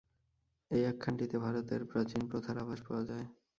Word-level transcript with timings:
এই 0.71 0.83
আখ্যানটিতে 0.85 1.37
ভারতের 1.37 1.81
প্রাচীন 1.91 2.21
প্রথার 2.31 2.55
আভাস 2.57 2.79
পাওয়া 2.87 3.03
যায়। 3.09 3.27